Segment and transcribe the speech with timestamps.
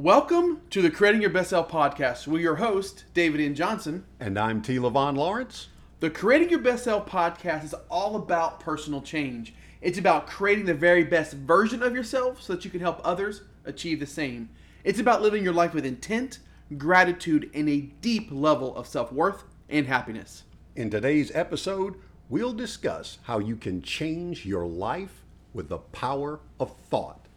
[0.00, 2.28] Welcome to the Creating Your Best Self podcast.
[2.28, 3.56] We're your host, David N.
[3.56, 4.04] Johnson.
[4.20, 4.76] And I'm T.
[4.76, 5.70] Levon Lawrence.
[5.98, 9.54] The Creating Your Best Self podcast is all about personal change.
[9.80, 13.42] It's about creating the very best version of yourself so that you can help others
[13.64, 14.50] achieve the same.
[14.84, 16.38] It's about living your life with intent,
[16.76, 20.44] gratitude, and a deep level of self worth and happiness.
[20.76, 21.96] In today's episode,
[22.28, 27.27] we'll discuss how you can change your life with the power of thought.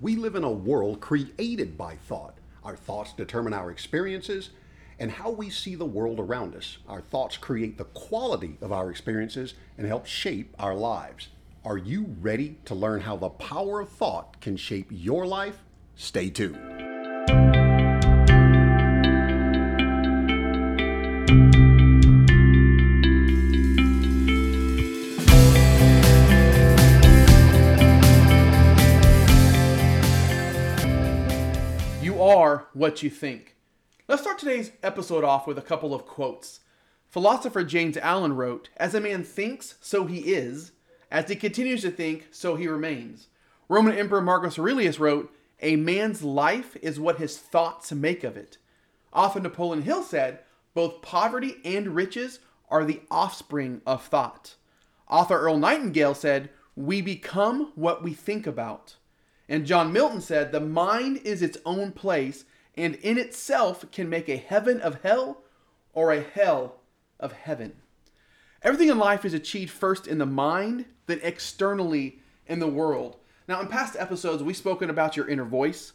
[0.00, 2.34] We live in a world created by thought.
[2.64, 4.50] Our thoughts determine our experiences
[4.98, 6.78] and how we see the world around us.
[6.88, 11.28] Our thoughts create the quality of our experiences and help shape our lives.
[11.66, 15.58] Are you ready to learn how the power of thought can shape your life?
[15.96, 17.59] Stay tuned.
[32.50, 33.54] Are what you think.
[34.08, 36.60] Let's start today's episode off with a couple of quotes.
[37.08, 40.72] Philosopher James Allen wrote, As a man thinks, so he is.
[41.12, 43.28] As he continues to think, so he remains.
[43.68, 48.58] Roman Emperor Marcus Aurelius wrote, A man's life is what his thoughts make of it.
[49.12, 50.40] Author Napoleon Hill said,
[50.74, 54.56] Both poverty and riches are the offspring of thought.
[55.08, 58.96] Author Earl Nightingale said, We become what we think about.
[59.50, 62.44] And John Milton said, The mind is its own place,
[62.76, 65.42] and in itself can make a heaven of hell
[65.92, 66.76] or a hell
[67.18, 67.72] of heaven.
[68.62, 73.16] Everything in life is achieved first in the mind, then externally in the world.
[73.48, 75.94] Now, in past episodes, we've spoken about your inner voice,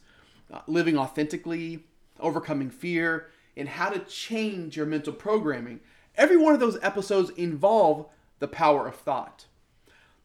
[0.52, 1.86] uh, living authentically,
[2.20, 5.80] overcoming fear, and how to change your mental programming.
[6.16, 8.08] Every one of those episodes involve
[8.40, 9.46] the power of thought.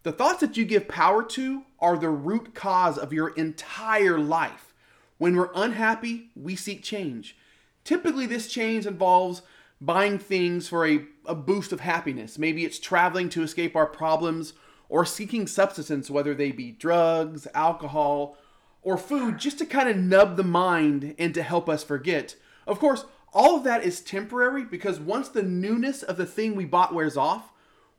[0.03, 4.75] The thoughts that you give power to are the root cause of your entire life.
[5.19, 7.37] When we're unhappy, we seek change.
[7.85, 9.43] Typically, this change involves
[9.81, 12.39] buying things for a, a boost of happiness.
[12.39, 14.53] Maybe it's traveling to escape our problems
[14.89, 18.37] or seeking substances, whether they be drugs, alcohol,
[18.83, 22.35] or food, just to kind of nub the mind and to help us forget.
[22.67, 26.65] Of course, all of that is temporary because once the newness of the thing we
[26.65, 27.53] bought wears off,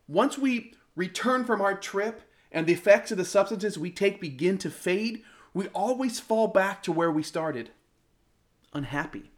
[0.07, 4.57] once we return from our trip and the effects of the substances we take begin
[4.59, 5.23] to fade,
[5.53, 7.71] we always fall back to where we started
[8.73, 9.31] unhappy.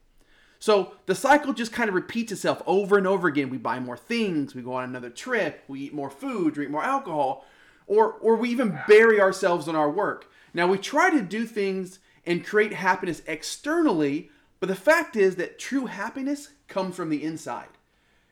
[0.59, 3.49] So the cycle just kind of repeats itself over and over again.
[3.49, 6.83] We buy more things, we go on another trip, we eat more food, drink more
[6.83, 7.45] alcohol,
[7.85, 10.31] or, or we even bury ourselves in our work.
[10.53, 14.29] Now we try to do things and create happiness externally,
[14.59, 17.67] but the fact is that true happiness comes from the inside.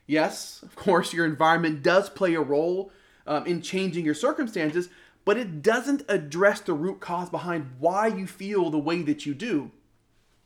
[0.06, 2.90] Yes, of course, your environment does play a role
[3.26, 4.88] um, in changing your circumstances,
[5.24, 9.34] but it doesn't address the root cause behind why you feel the way that you
[9.34, 9.70] do.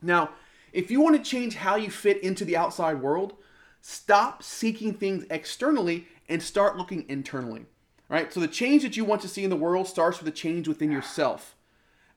[0.02, 0.30] Now,
[0.72, 3.34] if you want to change how you fit into the outside world,
[3.80, 7.66] stop seeking things externally and start looking internally.
[8.08, 8.32] Right?
[8.32, 10.68] So the change that you want to see in the world starts with a change
[10.68, 11.56] within yourself.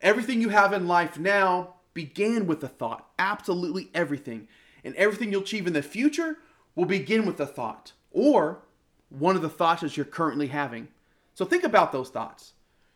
[0.01, 3.09] Everything you have in life now began with a thought.
[3.17, 4.47] Absolutely everything.
[4.83, 6.37] And everything you'll achieve in the future
[6.75, 8.61] will begin with a thought or
[9.09, 10.87] one of the thoughts that you're currently having.
[11.33, 12.53] So think about those thoughts.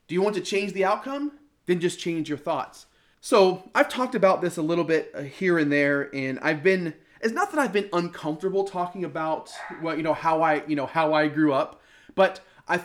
[0.08, 1.34] Do you want to change the outcome?
[1.66, 2.86] Then just change your thoughts.
[3.22, 6.94] So I've talked about this a little bit uh, here and there, and I've been.
[7.22, 9.50] It's not that I've been uncomfortable talking about
[9.82, 11.82] well, you know how I you know how I grew up,
[12.16, 12.84] but I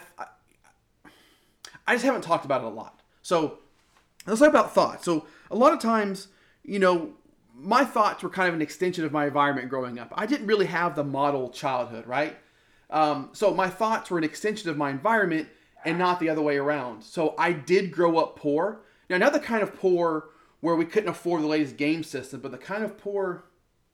[1.89, 3.01] I just haven't talked about it a lot.
[3.23, 3.59] So
[4.27, 5.05] let's talk about thoughts.
[5.05, 6.29] So a lot of times,
[6.63, 7.15] you know,
[7.57, 10.13] my thoughts were kind of an extension of my environment growing up.
[10.15, 12.37] I didn't really have the model childhood, right?
[12.91, 15.49] Um, so my thoughts were an extension of my environment
[15.85, 17.03] and not the other way around.
[17.03, 18.81] So I did grow up poor.
[19.09, 22.51] Now, not the kind of poor where we couldn't afford the latest game system, but
[22.51, 23.45] the kind of poor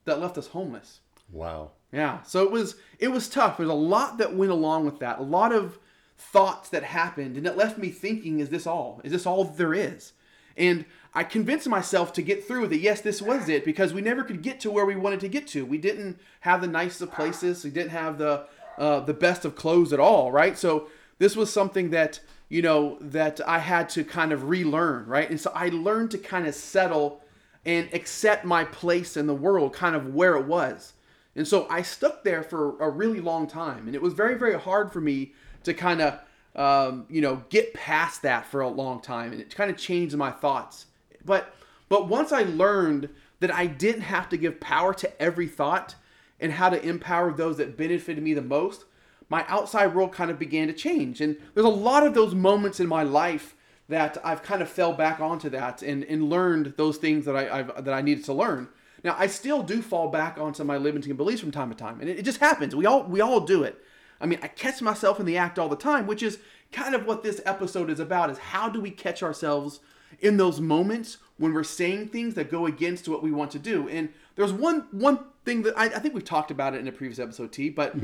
[0.04, 1.00] that left us homeless.
[1.30, 1.72] Wow.
[1.92, 2.22] Yeah.
[2.22, 3.56] So it was it was tough.
[3.56, 5.18] There's a lot that went along with that.
[5.18, 5.78] A lot of
[6.16, 9.00] thoughts that happened, and it left me thinking: Is this all?
[9.04, 10.12] Is this all there is?
[10.56, 10.84] And
[11.14, 12.78] I convinced myself to get through that.
[12.78, 15.46] Yes, this was it because we never could get to where we wanted to get
[15.48, 15.64] to.
[15.64, 17.64] We didn't have the nicest of places.
[17.64, 18.46] We didn't have the
[18.78, 20.58] uh, the best of clothes at all, right?
[20.58, 20.88] So
[21.18, 25.28] this was something that you know that I had to kind of relearn, right?
[25.28, 27.22] And so I learned to kind of settle
[27.64, 30.92] and accept my place in the world, kind of where it was.
[31.36, 34.58] And so I stuck there for a really long time, and it was very, very
[34.58, 35.32] hard for me
[35.64, 36.20] to kind of,
[36.54, 40.16] um, you know, get past that for a long time, and it kind of changed
[40.16, 40.86] my thoughts.
[41.24, 41.54] But,
[41.88, 43.08] but once I learned
[43.40, 45.96] that I didn't have to give power to every thought,
[46.40, 48.84] and how to empower those that benefited me the most,
[49.28, 51.20] my outside world kind of began to change.
[51.20, 53.54] And there's a lot of those moments in my life
[53.88, 57.58] that I've kind of fell back onto that and, and learned those things that I
[57.58, 58.68] I've, that I needed to learn.
[59.02, 62.08] Now I still do fall back onto my limiting beliefs from time to time, and
[62.08, 62.74] it, it just happens.
[62.74, 63.82] We all we all do it.
[64.20, 66.38] I mean, I catch myself in the act all the time, which is
[66.72, 69.80] kind of what this episode is about: is how do we catch ourselves
[70.20, 73.88] in those moments when we're saying things that go against what we want to do?
[73.88, 76.92] And there's one one thing that I, I think we've talked about it in a
[76.92, 77.94] previous episode, T, but.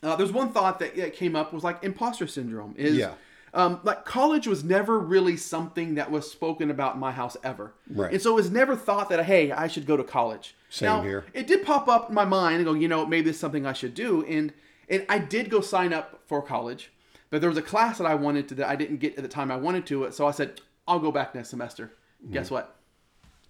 [0.00, 2.72] Uh, there's one thought that yeah, came up was like imposter syndrome.
[2.78, 3.14] Is Yeah.
[3.52, 7.74] um, like college was never really something that was spoken about in my house ever.
[7.92, 8.12] Right.
[8.12, 10.54] And so it was never thought that hey, I should go to college.
[10.70, 11.24] Same now, here.
[11.34, 13.66] It did pop up in my mind and go, you know, maybe this is something
[13.66, 14.24] I should do.
[14.26, 14.52] And
[14.88, 16.92] and I did go sign up for college,
[17.30, 19.28] but there was a class that I wanted to that I didn't get at the
[19.28, 20.14] time I wanted to it.
[20.14, 21.90] So I said, I'll go back next semester.
[22.22, 22.34] Mm-hmm.
[22.34, 22.76] Guess what?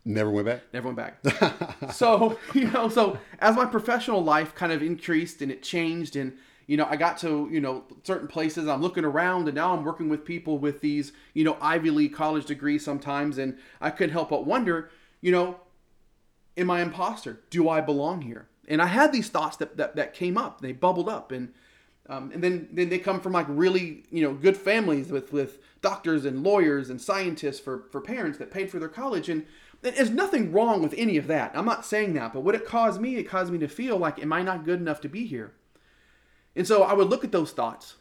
[0.05, 0.63] Never went back.
[0.73, 1.93] Never went back.
[1.93, 6.37] so, you know, so as my professional life kind of increased and it changed and
[6.67, 8.69] you know, I got to, you know, certain places.
[8.69, 12.13] I'm looking around and now I'm working with people with these, you know, Ivy League
[12.13, 14.91] college degrees sometimes and I couldn't help but wonder,
[15.23, 15.61] you know,
[16.59, 17.41] am I imposter?
[17.49, 18.49] Do I belong here?
[18.69, 20.61] And I had these thoughts that that, that came up.
[20.61, 21.55] They bubbled up and
[22.11, 25.59] um, and then, then they come from like really you know good families with with
[25.81, 29.47] doctors and lawyers and scientists for for parents that paid for their college and
[29.83, 31.53] there's nothing wrong with any of that.
[31.55, 34.21] I'm not saying that, but what it caused me, it caused me to feel like,
[34.21, 35.53] am I not good enough to be here?
[36.57, 37.95] And so I would look at those thoughts.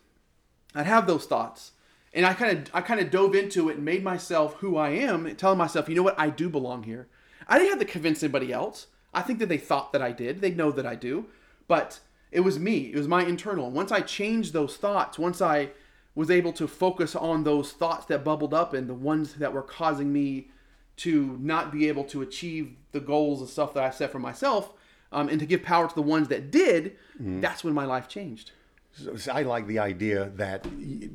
[0.73, 1.73] I'd have those thoughts.
[2.13, 4.89] And I kind of I kind of dove into it and made myself who I
[4.89, 7.07] am, telling myself, you know what, I do belong here.
[7.47, 8.87] I didn't have to convince anybody else.
[9.13, 10.41] I think that they thought that I did.
[10.41, 11.27] They know that I do.
[11.67, 11.99] But
[12.31, 12.91] it was me.
[12.91, 13.69] It was my internal.
[13.69, 15.69] Once I changed those thoughts, once I
[16.15, 19.61] was able to focus on those thoughts that bubbled up and the ones that were
[19.61, 20.49] causing me
[20.97, 24.73] to not be able to achieve the goals and stuff that I set for myself,
[25.11, 27.41] um, and to give power to the ones that did, mm-hmm.
[27.41, 28.51] that's when my life changed.
[28.91, 30.67] So, so I like the idea that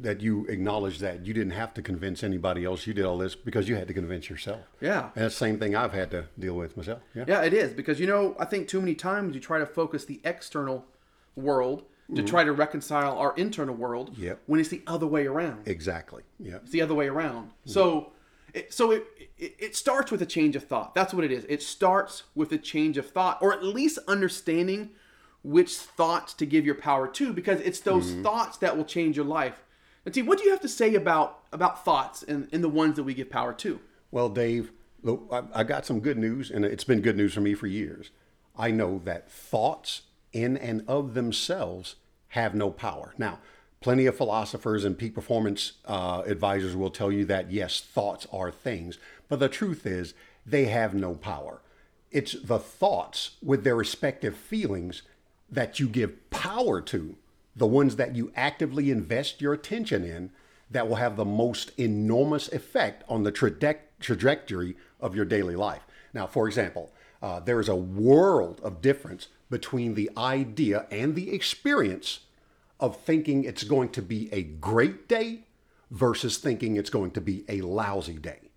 [0.03, 2.87] that you acknowledge that you didn't have to convince anybody else.
[2.87, 4.61] You did all this because you had to convince yourself.
[4.81, 5.11] Yeah.
[5.17, 7.01] And that's the same thing I've had to deal with myself.
[7.13, 7.25] Yeah.
[7.27, 10.05] Yeah, it is because you know I think too many times you try to focus
[10.05, 10.87] the external
[11.35, 12.27] world to mm-hmm.
[12.27, 14.41] try to reconcile our internal world Yep.
[14.47, 15.67] when it's the other way around.
[15.67, 16.23] Exactly.
[16.39, 16.57] Yeah.
[16.57, 17.49] It's the other way around.
[17.49, 17.71] Mm-hmm.
[17.71, 18.13] So,
[18.55, 19.07] it, so it,
[19.39, 20.95] it it starts with a change of thought.
[20.95, 21.45] That's what it is.
[21.49, 24.91] It starts with a change of thought, or at least understanding
[25.43, 28.23] which thoughts to give your power to, because it's those mm-hmm.
[28.23, 29.65] thoughts that will change your life.
[30.05, 32.97] And see, what do you have to say about about thoughts and, and the ones
[32.97, 33.81] that we give power to?
[34.11, 34.73] Well, Dave,
[35.03, 37.67] look, I, I got some good news, and it's been good news for me for
[37.67, 38.11] years.
[38.57, 40.03] I know that thoughts
[40.33, 41.97] in and of themselves
[42.29, 43.15] have no power.
[43.19, 43.39] Now,
[43.83, 48.51] plenty of philosophers and peak performance uh, advisors will tell you that yes, thoughts are
[48.51, 48.99] things,
[49.29, 50.15] but the truth is
[50.47, 51.61] they have no power.
[52.11, 55.03] It's the thoughts with their respective feelings
[55.51, 57.17] that you give power to,
[57.55, 60.31] the ones that you actively invest your attention in,
[60.71, 65.83] that will have the most enormous effect on the traje- trajectory of your daily life.
[66.15, 66.93] Now, for example,
[67.23, 72.21] uh, there is a world of difference between the idea and the experience
[72.83, 75.45] of thinking it's going to be a great day
[75.91, 78.51] versus thinking it's going to be a lousy day.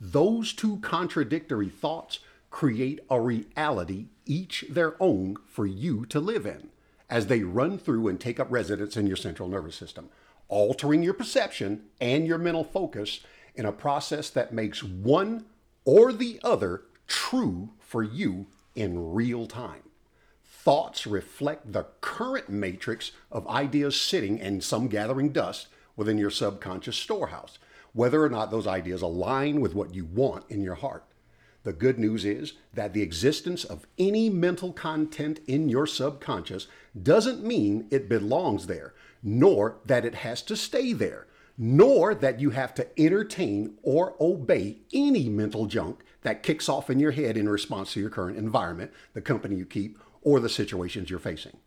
[0.00, 6.68] Those two contradictory thoughts create a reality, each their own, for you to live in
[7.10, 10.08] as they run through and take up residence in your central nervous system,
[10.48, 13.20] altering your perception and your mental focus
[13.56, 15.46] in a process that makes one
[15.84, 19.83] or the other true for you in real time.
[20.64, 26.96] Thoughts reflect the current matrix of ideas sitting and some gathering dust within your subconscious
[26.96, 27.58] storehouse,
[27.92, 31.04] whether or not those ideas align with what you want in your heart.
[31.64, 36.66] The good news is that the existence of any mental content in your subconscious
[37.00, 41.26] doesn't mean it belongs there, nor that it has to stay there,
[41.58, 46.98] nor that you have to entertain or obey any mental junk that kicks off in
[46.98, 51.10] your head in response to your current environment, the company you keep, or the situations
[51.10, 51.58] you're facing.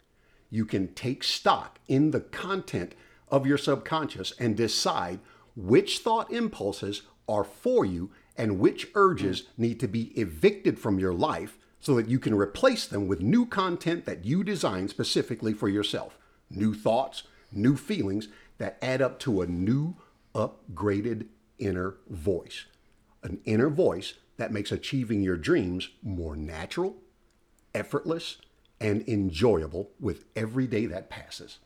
[0.49, 2.93] You can take stock in the content
[3.29, 5.19] of your subconscious and decide
[5.55, 9.45] which thought impulses are for you and which urges mm.
[9.57, 13.45] need to be evicted from your life so that you can replace them with new
[13.45, 16.17] content that you design specifically for yourself.
[16.49, 19.95] New thoughts, new feelings that add up to a new,
[20.33, 21.27] upgraded
[21.59, 22.65] inner voice.
[23.23, 26.97] An inner voice that makes achieving your dreams more natural,
[27.73, 28.37] effortless,
[28.79, 31.59] and enjoyable with every day that passes.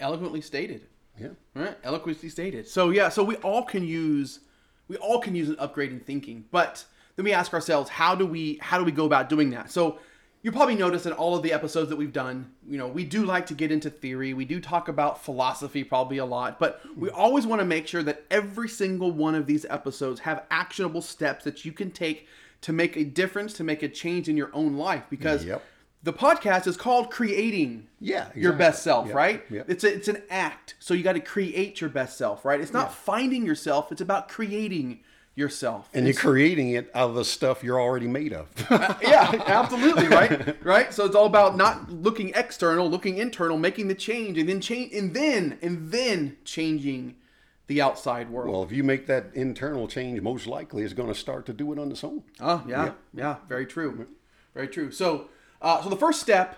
[0.00, 0.86] Eloquently stated.
[1.20, 1.30] Yeah.
[1.54, 2.68] Right, eloquently stated.
[2.68, 4.40] So yeah, so we all can use
[4.86, 6.84] we all can use an upgrade in thinking, but
[7.16, 9.70] then we ask ourselves, how do we how do we go about doing that?
[9.70, 9.98] So
[10.42, 13.24] you probably noticed in all of the episodes that we've done, you know, we do
[13.24, 14.34] like to get into theory.
[14.34, 18.04] We do talk about philosophy probably a lot, but we always want to make sure
[18.04, 22.28] that every single one of these episodes have actionable steps that you can take
[22.60, 25.02] to make a difference, to make a change in your own life.
[25.10, 25.62] Because Yep.
[26.02, 28.52] The podcast is called Creating Yeah, Your.
[28.52, 29.44] Best Self, Yep, right?
[29.50, 29.68] yep.
[29.68, 30.74] It's a, it's an act.
[30.78, 32.60] So you got to create your best self, right?
[32.60, 35.00] It's not finding yourself, it's about creating
[35.34, 35.88] yourself.
[35.94, 38.48] And you're creating it out of the stuff you're already made of.
[38.70, 40.64] yeah, absolutely, right?
[40.64, 40.92] Right?
[40.92, 44.92] So it's all about not looking external, looking internal, making the change and then change
[44.92, 47.14] and then and then changing
[47.68, 48.50] the outside world.
[48.52, 51.72] well, if you make that internal change, most likely it's going to start to do
[51.72, 52.22] it on its own.
[52.40, 54.06] Oh yeah, yeah, very true,
[54.54, 54.90] very true.
[54.90, 55.28] So,
[55.60, 56.56] uh, so the first step,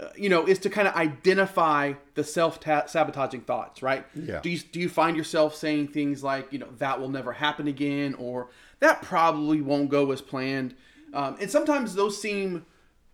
[0.00, 4.06] uh, you know, is to kind of identify the self-sabotaging thoughts, right?
[4.14, 4.40] Yeah.
[4.40, 7.68] Do you do you find yourself saying things like, you know, that will never happen
[7.68, 8.48] again, or
[8.80, 10.74] that probably won't go as planned?
[11.12, 12.64] Um, and sometimes those seem,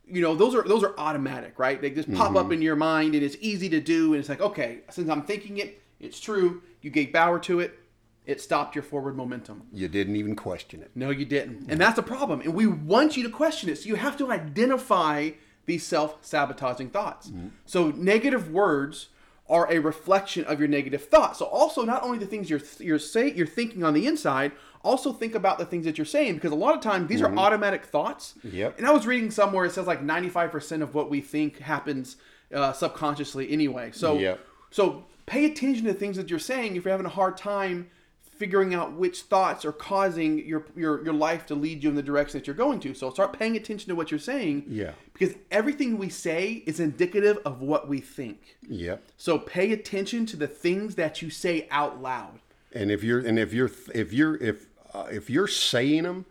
[0.07, 1.81] you know, those are those are automatic, right?
[1.81, 4.41] They just pop up in your mind, and it's easy to do, and it's like,
[4.41, 6.63] okay, since I'm thinking it, it's true.
[6.83, 7.79] You gave power to it.
[8.27, 9.63] It stopped your forward momentum.
[9.73, 10.91] You didn't even question it.
[10.95, 11.71] No, you didn't.
[11.71, 12.41] And that's a problem.
[12.41, 13.77] And we want you to question it.
[13.79, 15.31] So you have to identify
[15.67, 17.31] these self sabotaging thoughts.
[17.65, 19.09] So negative words
[19.49, 21.39] are a reflection of your negative thoughts.
[21.39, 24.51] So also not only the things you're you're saying you're thinking on the inside,
[24.83, 27.33] also think about the things that you're saying because a lot of times these are
[27.37, 28.35] automatic thoughts.
[28.43, 28.79] Yep.
[28.79, 32.17] And I was reading somewhere it says like 95% of what we think happens
[32.53, 33.91] uh, subconsciously anyway.
[33.93, 34.41] So Yep.
[34.71, 37.89] so pay attention to things that you're saying if you're having a hard time
[38.37, 42.03] figuring out which thoughts are causing your your your life to lead you in the
[42.03, 42.95] direction that you're going to.
[42.95, 44.65] So start paying attention to what you're saying.
[44.69, 44.93] Yeah.
[45.13, 48.57] Because everything we say is indicative of what we think.
[48.69, 49.03] Yep.
[49.17, 52.41] So pay attention to the things that you say out loud.
[52.73, 56.27] And if you're and if you're if you're if uh, if you're saying them,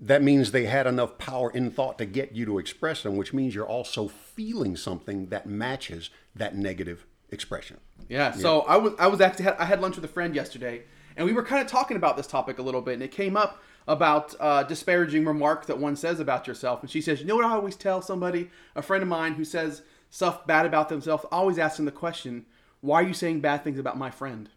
[0.00, 3.32] that means they had enough power in thought to get you to express them, which
[3.32, 7.78] means you're also feeling something that matches that negative expression.
[8.08, 8.32] Yeah.
[8.32, 10.82] So I was I was actually I had lunch with a friend yesterday,
[11.20, 13.36] and we were kind of talking about this topic a little bit, and it came
[13.36, 16.80] up about uh, disparaging remarks that one says about yourself.
[16.80, 19.44] And she says, you know what I always tell somebody, a friend of mine who
[19.44, 22.46] says stuff bad about themselves, I always ask them the question,
[22.80, 24.48] why are you saying bad things about my friend?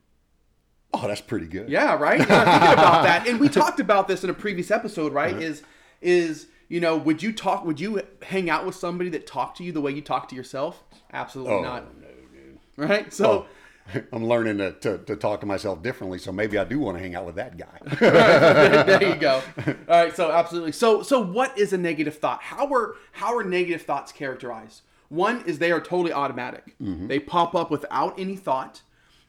[0.93, 1.67] Oh, that's pretty good.
[1.67, 2.19] Yeah, right.
[2.19, 5.35] Thinking about that, and we talked about this in a previous episode, right?
[5.35, 5.63] Is
[6.01, 7.65] is you know, would you talk?
[7.65, 10.35] Would you hang out with somebody that talked to you the way you talk to
[10.35, 10.81] yourself?
[11.11, 11.99] Absolutely Oh, not.
[11.99, 12.59] no, dude.
[12.77, 13.11] Right.
[13.11, 13.25] So.
[13.31, 13.45] Oh,
[14.11, 17.03] I'm learning to, to, to talk to myself differently, so maybe I do want to
[17.03, 17.79] hang out with that guy.
[18.83, 19.41] there you go.
[19.67, 20.71] All right, so absolutely.
[20.71, 22.41] So so what is a negative thought?
[22.41, 24.81] How are how are negative thoughts characterized?
[25.09, 26.75] One is they are totally automatic.
[26.81, 27.07] Mm-hmm.
[27.07, 28.81] They pop up without any thought.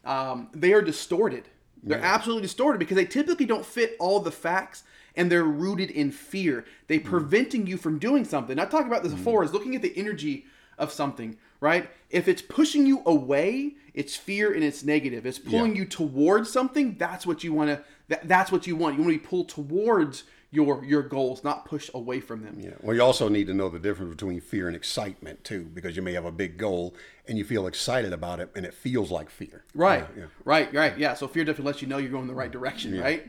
[0.04, 1.48] Um, they are distorted.
[1.82, 4.84] They're absolutely distorted because they typically don't fit all the facts
[5.16, 6.64] and they're rooted in fear.
[6.86, 7.10] They mm-hmm.
[7.10, 8.58] preventing you from doing something.
[8.58, 9.22] I talked about this mm-hmm.
[9.22, 10.46] before is looking at the energy
[10.78, 11.88] of something, right?
[12.10, 15.24] If it's pushing you away, it's fear and it's negative.
[15.26, 15.82] It's pulling Yeah.
[15.82, 16.96] you towards something.
[16.98, 17.82] That's what you want to.
[18.08, 18.96] That, that's what you want.
[18.96, 22.54] You want to be pulled towards your your goals, not pushed away from them.
[22.60, 22.74] Yeah.
[22.82, 26.02] Well, you also need to know the difference between fear and excitement too, because you
[26.02, 26.94] may have a big goal
[27.26, 29.64] and you feel excited about it, and it feels like fear.
[29.74, 30.06] Right.
[30.14, 30.28] Yeah, yeah.
[30.44, 30.72] Right.
[30.72, 30.96] Right.
[30.98, 31.14] Yeah.
[31.14, 33.00] So fear definitely lets you know you're going the right direction.
[33.00, 33.26] Right.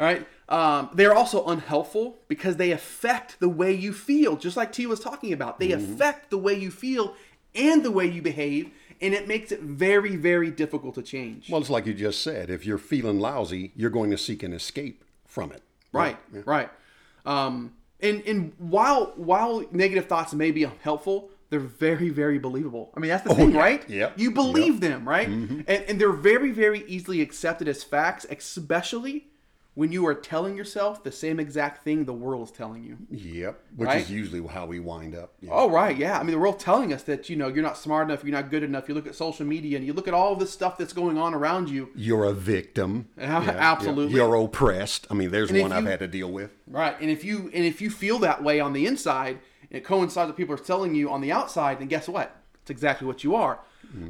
[0.00, 0.26] All right.
[0.48, 5.00] Um, they're also unhelpful because they affect the way you feel, just like T was
[5.00, 5.58] talking about.
[5.60, 5.92] They Mm-hmm.
[5.94, 7.14] affect the way you feel
[7.54, 8.70] and the way you behave,
[9.00, 11.50] and it makes it very, very difficult to change.
[11.50, 12.50] Well, it's like you just said.
[12.50, 15.62] If you're feeling lousy, you're going to seek an escape from it.
[15.92, 16.70] Right, right.
[17.24, 22.90] Um, and and while while negative thoughts may be helpful, they're very very believable.
[22.96, 23.60] I mean that's the thing, yeah.
[23.60, 23.88] right?
[23.88, 24.18] Yep.
[24.18, 25.28] You believe them, right?
[25.28, 29.28] And and they're very very easily accepted as facts, especially
[29.74, 32.96] when you are telling yourself the same exact thing the world is telling you.
[33.10, 33.60] Yep.
[33.76, 34.00] Which Right?
[34.02, 35.32] is usually how we wind up.
[35.40, 35.50] Yeah.
[35.52, 36.18] Oh right, yeah.
[36.18, 38.50] I mean the world telling us that you know you're not smart enough, you're not
[38.50, 38.88] good enough.
[38.88, 41.34] You look at social media and you look at all this stuff that's going on
[41.34, 41.90] around you.
[41.96, 43.08] You're a victim.
[43.18, 44.14] Yeah, absolutely.
[44.14, 45.06] You're oppressed.
[45.10, 46.52] I mean, there's if one I've had to deal with.
[46.68, 46.96] Right.
[47.00, 49.38] And if you and if you feel that way on the inside,
[49.70, 52.36] and it coincides with people are telling you on the outside, then guess what?
[52.62, 53.58] It's exactly what you are.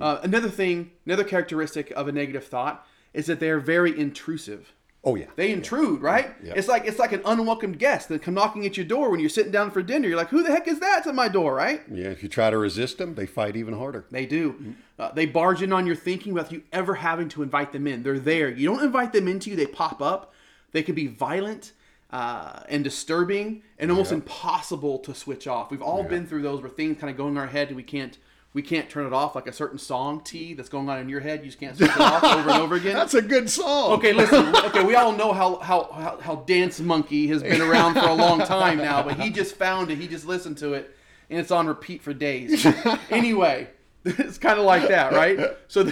[0.00, 4.72] Uh, another thing, another characteristic of a negative thought is that they're very intrusive.
[5.04, 5.26] Oh yeah.
[5.36, 6.30] They intrude, right?
[6.42, 6.54] Yeah.
[6.56, 9.28] It's like it's like an unwelcome guest that come knocking at your door when you're
[9.28, 10.08] sitting down for dinner.
[10.08, 11.82] You're like, who the heck is that at my door, right?
[11.92, 12.06] yeah.
[12.06, 14.06] If you try to resist them, they fight even harder.
[14.10, 14.74] They do.
[14.98, 18.02] Uh, they barge in on your thinking without you ever having to invite them in.
[18.02, 18.48] They're there.
[18.48, 19.56] You don't invite them into you.
[19.56, 20.32] They pop up.
[20.72, 21.72] They can be violent
[22.10, 25.70] uh, and disturbing and almost impossible to switch off.
[25.70, 27.82] We've all been through those where things kind of go in our head and we
[27.82, 28.16] can't
[28.54, 29.34] we can't turn it off.
[29.34, 31.90] Like a certain song T that's going on in your head, you just can't switch
[31.90, 32.94] it off over and over again.
[32.94, 33.92] That's a good song.
[33.94, 34.54] Okay, listen.
[34.56, 38.14] Okay, we all know how, how how how Dance Monkey has been around for a
[38.14, 39.98] long time now, but he just found it.
[39.98, 40.96] He just listened to it,
[41.28, 42.64] and it's on repeat for days.
[43.10, 43.68] anyway,
[44.04, 45.56] it's kind of like that, right?
[45.66, 45.90] So,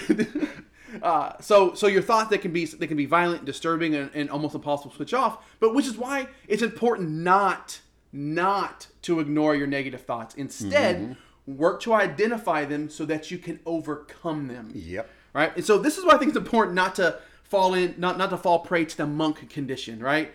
[1.02, 4.31] uh, so, so your thoughts that can be they can be violent, disturbing, and, and
[4.31, 5.45] almost impossible to switch off.
[5.59, 7.81] But which is why it's important not
[8.12, 10.37] not to ignore your negative thoughts.
[10.37, 15.08] Instead, work to identify them so that you can overcome them Yep.
[15.34, 15.56] right?
[15.56, 18.30] And so this is why I think it's important not to fall in, not not
[18.30, 20.32] to fall prey to the monk condition, right?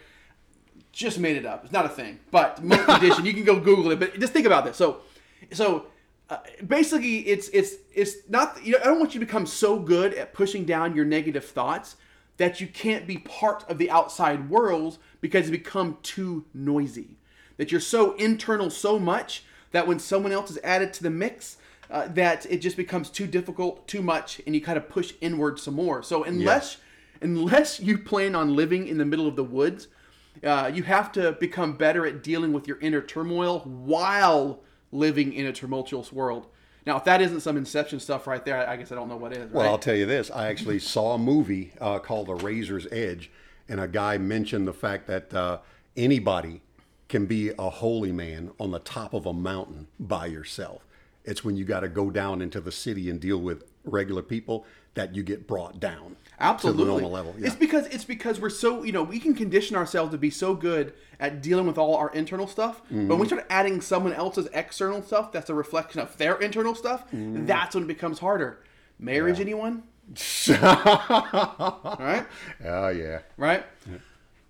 [0.91, 1.63] Just made it up.
[1.63, 3.25] It's not a thing, but monk condition.
[3.25, 4.75] You can go Google it, but just think about this.
[4.77, 4.97] So,
[5.51, 5.85] so
[6.29, 8.63] uh, basically, it's it's it's not.
[8.65, 11.45] You know, I don't want you to become so good at pushing down your negative
[11.45, 11.95] thoughts
[12.37, 17.17] that you can't be part of the outside world because you become too noisy.
[17.57, 21.57] That you're so internal so much that when someone else is added to the mix,
[21.89, 25.59] uh, that it just becomes too difficult, too much, and you kind of push inward
[25.59, 26.03] some more.
[26.03, 26.77] So unless
[27.21, 29.87] unless you plan on living in the middle of the woods,
[30.43, 34.59] uh, you have to become better at dealing with your inner turmoil while
[34.91, 36.47] living in a tumultuous world.
[36.85, 39.33] Now, if that isn't some Inception stuff right there, I, guess I don't know what
[39.33, 39.51] is.
[39.51, 39.67] Well.
[39.67, 40.31] I'll tell you this.
[40.31, 43.29] I actually saw a movie uh, called The Razor's Edge,
[43.67, 45.59] and a guy mentioned the fact that uh,
[45.97, 46.61] anybody
[47.09, 50.83] can be a holy man on the top of a mountain by yourself.
[51.23, 54.65] It's when you got to go down into the city and deal with regular people
[54.93, 56.79] that you get brought down Absolutely.
[56.81, 57.35] to the normal level.
[57.37, 57.47] Yeah.
[57.47, 60.55] It's because it's because we're so you know we can condition ourselves to be so
[60.55, 63.07] good at dealing with all our internal stuff, but Mm-hmm.
[63.09, 67.03] when we start adding someone else's external stuff that's a reflection of their internal stuff,
[67.11, 67.45] Mm-hmm.
[67.45, 68.63] that's when it becomes harder.
[68.99, 69.83] Marriage, anyone?
[70.49, 70.53] All
[71.99, 72.25] right.
[72.65, 73.19] Oh yeah.
[73.37, 73.65] right?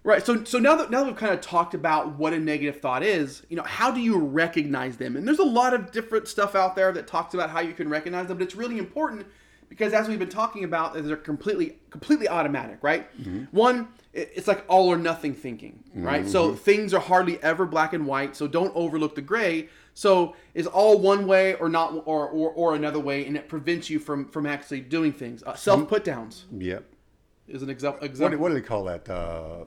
[0.07, 0.25] Right.
[0.25, 3.03] So so now that now that we've kind of talked about what a negative thought
[3.03, 5.17] is, you know, how do you recognize them?
[5.17, 7.89] And there's a lot of different stuff out there that talks about how you can
[7.89, 9.27] recognize them, but it's really important
[9.67, 13.05] because as we've been talking about, they're completely completely automatic, right?
[13.51, 16.25] One, it's like all or nothing thinking, right?
[16.25, 19.67] So things are hardly ever black and white, so don't overlook the gray.
[19.93, 23.89] So is all one way or not or or, or another way, and it prevents
[23.89, 25.43] you from from actually doing things.
[25.43, 26.85] Uh, Self put downs Yep.
[27.49, 28.07] is an example.
[28.07, 29.09] What, do- what do they call that?
[29.09, 29.65] Uh,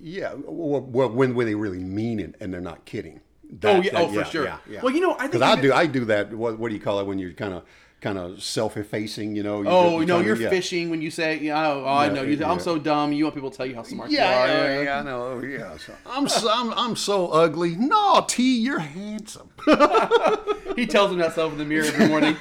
[0.00, 0.34] yeah.
[0.34, 3.20] Well, when when they really mean it and they're not kidding.
[3.64, 4.44] Oh yeah, that- oh for sure.
[4.44, 4.80] Yeah, yeah.
[4.82, 6.32] Well, you know, I think Because I do, I do that.
[6.34, 7.62] What, what do you call it when you're kind of,
[8.02, 9.34] kind of self-effacing?
[9.34, 9.64] You know.
[9.66, 10.50] Oh you're no, you're yeah.
[10.50, 12.36] fishing when you say, yeah, "Oh, oh I know you.
[12.36, 12.50] yeah.
[12.50, 14.68] I'm so dumb." You want people to tell you how smart Yeah, you are.
[14.74, 15.22] yeah, yeah, I know.
[15.22, 17.74] Oh, Yeah, so, I'm, so, I'm I'm so ugly.
[17.76, 19.48] No, T, you're handsome.
[20.76, 22.36] He tells himself in the mirror every morning.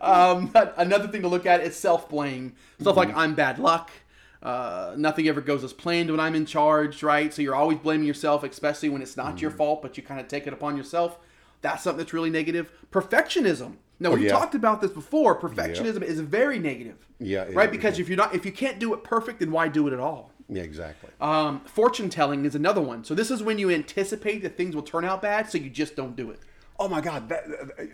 [0.00, 2.54] um, another thing to look at is self blame.
[2.80, 3.10] Stuff Mm-hmm.
[3.10, 3.90] like I'm bad luck.
[4.44, 7.32] Uh, nothing ever goes as planned when I'm in charge, right?
[7.32, 9.58] So you're always blaming yourself, especially when it's not your Mm-hmm.
[9.58, 11.18] fault, but you kind of take it upon yourself.
[11.62, 12.70] That's something that's really negative.
[12.92, 13.76] Perfectionism.
[14.00, 14.30] Now we Oh, yeah.
[14.30, 15.40] talked about this before.
[15.40, 17.06] Perfectionism is very negative.
[17.20, 17.70] Yeah, it- right.
[17.70, 20.00] Because if you're not, if you can't do it perfect, then why do it at
[20.00, 20.30] all?
[20.48, 21.08] Yeah, exactly.
[21.22, 23.02] Um, fortune telling is another one.
[23.04, 25.96] So this is when you anticipate that things will turn out bad, so you just
[25.96, 26.40] don't do it.
[26.78, 27.28] Oh my God!
[27.28, 27.44] That,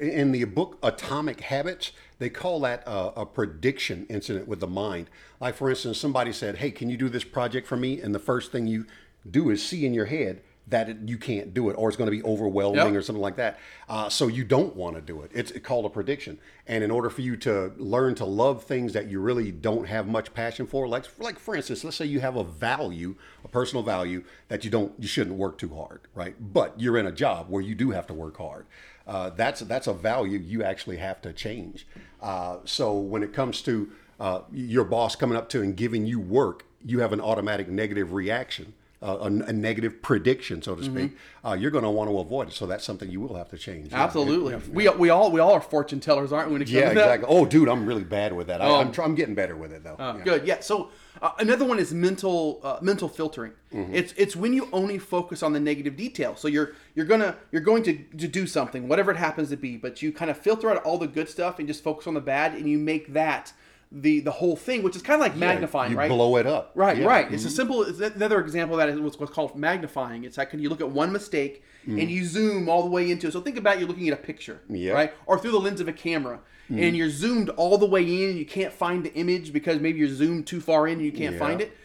[0.01, 5.11] in the book Atomic Habits, they call that a, a prediction incident with the mind.
[5.39, 8.19] Like, for instance, somebody said, "Hey, can you do this project for me?" And the
[8.19, 8.87] first thing you
[9.31, 10.41] do is see in your head
[10.71, 12.95] that it, you can't do it, or it's going to be overwhelming, Yep.
[12.95, 13.59] or something like that.
[13.89, 15.31] Uh, so you don't want to do it.
[15.35, 16.39] It's called a prediction.
[16.67, 20.07] And in order for you to learn to love things that you really don't have
[20.07, 23.83] much passion for, like, like for instance, let's say you have a value, a personal
[23.83, 26.35] value that you don't, you shouldn't work too hard, right?
[26.53, 28.67] But you're in a job where you do have to work hard.
[29.07, 31.87] Uh, that's that's a value you actually have to change.
[32.23, 36.21] Uh, so when it comes to uh, your boss coming up to and giving you
[36.21, 41.17] work, you have an automatic negative reaction uh, a, a negative prediction, so to speak,
[41.43, 42.55] uh, you're going to want to avoid it.
[42.55, 43.93] So that's something you will have to change.
[43.93, 44.03] Yeah.
[44.03, 44.57] Absolutely.
[44.71, 46.55] We, we all we all are fortune tellers, aren't we?
[46.55, 47.15] When it comes Yeah, to that?
[47.15, 47.29] exactly.
[47.31, 48.61] Oh, dude, I'm really bad with that.
[48.61, 49.97] I, I'm, try, I'm getting better with it though.
[49.99, 50.21] Yeah.
[50.23, 50.47] Good.
[50.47, 50.61] Yeah.
[50.61, 50.91] So
[51.23, 53.53] uh, another one is mental uh, mental filtering.
[53.73, 53.95] Mm-hmm.
[53.95, 56.37] It's it's when you only focus on the negative detail.
[56.37, 59.79] So you're you're gonna you're going to, to do something, whatever it happens to be,
[59.79, 62.21] but you kind of filter out all the good stuff and just focus on the
[62.21, 63.55] bad, and you make that
[63.93, 66.09] the the whole thing, which is kind of like magnifying, you right?
[66.09, 66.71] blow it up.
[66.75, 67.07] Right, Yeah.
[67.07, 67.33] right.
[67.33, 67.57] It's a mm-hmm.
[67.57, 67.83] simple.
[67.83, 70.25] It's another example of that is what's, what's called magnifying.
[70.25, 72.01] It's like when you look at one mistake mm.
[72.01, 73.27] and you zoom all the way into.
[73.27, 73.33] it.
[73.33, 74.93] So think about you're looking at a picture, Yeah.
[74.93, 76.39] right, or through the lens of a camera,
[76.71, 76.81] mm.
[76.87, 78.31] and you're zoomed all the way in.
[78.31, 81.13] and You can't find the image because maybe you're zoomed too far in and you
[81.13, 81.41] can't Yeah.
[81.41, 81.77] find it.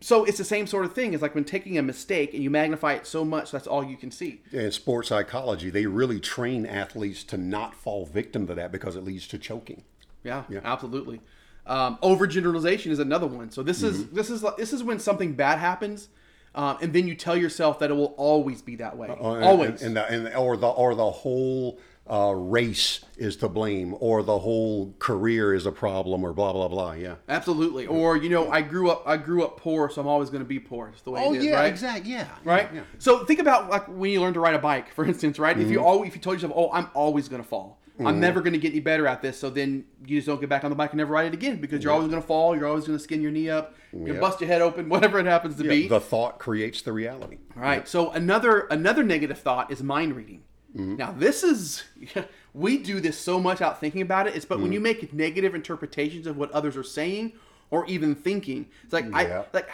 [0.00, 1.14] So it's the same sort of thing.
[1.14, 3.96] It's like when taking a mistake and you magnify it so much that's all you
[3.96, 4.42] can see.
[4.52, 9.04] In sports psychology, they really train athletes to not fall victim to that because it
[9.04, 9.82] leads to choking.
[10.22, 11.22] Yeah, Yeah, absolutely.
[11.66, 13.50] Um, overgeneralization is another one.
[13.50, 14.14] So this is Mm-hmm.
[14.16, 16.08] this is this is when something bad happens,
[16.54, 19.08] um, and then you tell yourself that it will always be that way.
[19.08, 19.82] Uh, and- always.
[19.82, 21.78] and, the, and or the or the whole
[22.10, 26.68] uh, race is to blame or the whole career is a problem or blah blah
[26.68, 26.92] blah.
[26.92, 27.14] Yeah.
[27.30, 27.86] Absolutely.
[27.86, 30.48] Or you know, I grew up I grew up poor, so I'm always going to
[30.48, 30.88] be poor.
[30.88, 31.66] It's the way Oh it is, yeah, right?
[31.72, 32.12] exactly.
[32.12, 32.28] Yeah.
[32.44, 32.68] Right.
[32.74, 32.82] Yeah.
[32.98, 35.58] So think about like when you learn to ride a bike, for instance, right?
[35.58, 35.86] If you Mm-hmm.
[35.86, 37.78] always if you told yourself, "Oh, I'm always going to fall.
[38.00, 40.48] I'm never going to get any better at this," so then you just don't get
[40.48, 42.56] back on the bike and never ride it again because you're always going to fall.
[42.56, 43.74] You're always going to skin your knee up.
[43.92, 44.20] You Yep.
[44.20, 45.86] bust your head open, whatever it happens to be.
[45.86, 47.38] The thought creates the reality.
[47.56, 47.86] All right.
[47.86, 50.42] So another another negative thought is mind reading.
[50.76, 50.96] Mm-hmm.
[50.96, 51.84] Now this is
[52.54, 54.34] we do this so much out thinking about it.
[54.34, 54.72] It's but when Mm-hmm.
[54.72, 57.32] you make negative interpretations of what others are saying
[57.70, 59.06] or even thinking, it's like.
[59.14, 59.68] I like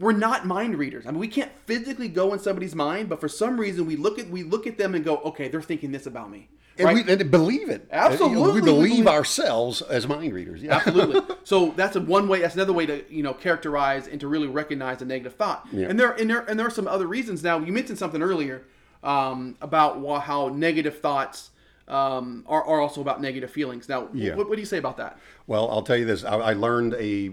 [0.00, 1.06] we're not mind readers.
[1.08, 4.18] I mean, we can't physically go in somebody's mind, but for some reason we look
[4.20, 6.48] at we look at them and go, okay, they're thinking this about me.
[6.78, 7.04] And Right?
[7.06, 7.88] we and believe it.
[7.90, 10.62] Absolutely, We we believe believe- ourselves as mind readers.
[10.62, 10.76] Yeah.
[10.76, 11.34] Absolutely.
[11.44, 12.40] So that's a one way.
[12.42, 15.66] That's another way to you know characterize and to really recognize a negative thought.
[15.72, 15.86] Yeah.
[15.88, 17.42] And there and there and there are some other reasons.
[17.42, 18.64] Now you mentioned something earlier
[19.02, 21.50] um, about how negative thoughts
[21.88, 23.88] um, are, are also about negative feelings.
[23.88, 24.34] Now, Yeah.
[24.34, 25.18] what, what do you say about that?
[25.46, 26.22] Well, I'll tell you this.
[26.22, 27.30] I, I learned a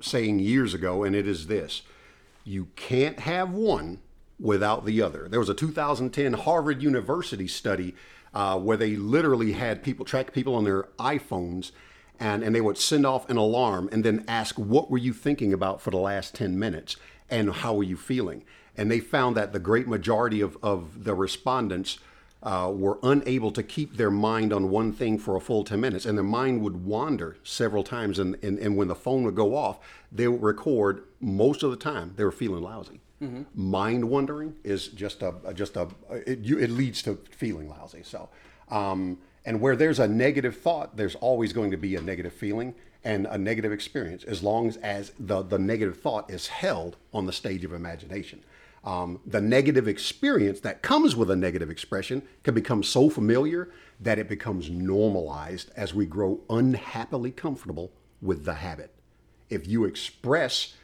[0.00, 1.82] saying years ago, and it is this
[2.44, 3.98] you can't have one
[4.38, 5.28] without the other.
[5.28, 7.94] There was a 2010 Harvard University study
[8.34, 11.72] uh, where they literally had people track people on their iPhones.
[12.18, 15.52] And, and they would send off an alarm and then ask, What were you thinking
[15.52, 16.96] about for the last 10 minutes?
[17.28, 18.42] And how were you feeling?
[18.74, 21.98] And they found that the great majority of, of the respondents
[22.42, 26.06] uh, were unable to keep their mind on one thing for a full 10 minutes
[26.06, 29.56] and their mind would wander several times and, and, and when the phone would go
[29.56, 29.78] off
[30.12, 33.00] they would record most of the time they were feeling lousy
[33.54, 38.02] mind wandering is just a just a it, you, it leads to feeling lousy.
[38.02, 38.28] So
[38.70, 42.74] um, and where there's a negative thought there's always going to be a negative feeling
[43.04, 47.24] and a negative experience as long as, as the, the negative thought is held on
[47.24, 48.42] the stage of imagination.
[48.84, 54.18] Um, the negative experience that comes with a negative expression can become so familiar that
[54.18, 58.92] it becomes normalized as we grow unhappily comfortable with the habit.
[59.50, 60.74] If you express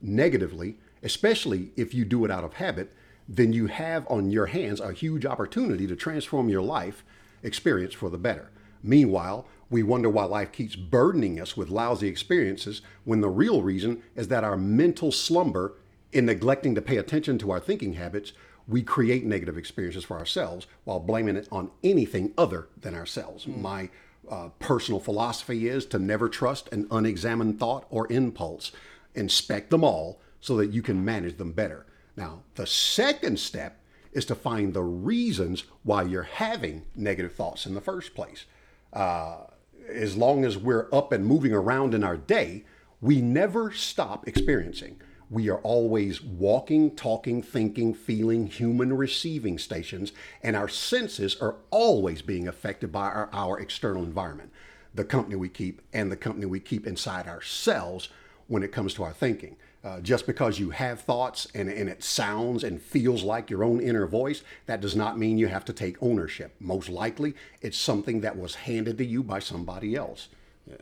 [0.00, 2.92] negatively, especially if you do it out of habit,
[3.28, 7.04] then you have on your hands a huge opportunity to transform your life
[7.42, 8.50] experience for the better.
[8.82, 14.02] Meanwhile, we wonder why life keeps burdening us with lousy experiences when the real reason
[14.14, 15.74] is that our mental slumber
[16.12, 18.32] in neglecting to pay attention to our thinking habits,
[18.68, 23.46] we create negative experiences for ourselves while blaming it on anything other than ourselves.
[23.46, 23.88] My
[24.30, 28.72] uh, personal philosophy is to never trust an unexamined thought or impulse.
[29.14, 31.86] Inspect them all so that you can manage them better.
[32.14, 33.78] Now, the second step
[34.12, 38.44] is to find the reasons why you're having negative thoughts in the first place.
[38.92, 39.44] Uh,
[39.88, 42.64] as long as we're up and moving around in our day,
[43.00, 45.00] we never stop experiencing.
[45.30, 52.20] We are always walking, talking, thinking, feeling human receiving stations, and our senses are always
[52.20, 54.52] being affected by our, our external environment,
[54.94, 58.10] the company we keep, and the company we keep inside ourselves
[58.46, 59.56] when it comes to our thinking.
[59.84, 63.80] Uh, just because you have thoughts and, and it sounds and feels like your own
[63.80, 66.54] inner voice, that does not mean you have to take ownership.
[66.60, 70.28] Most likely, it's something that was handed to you by somebody else.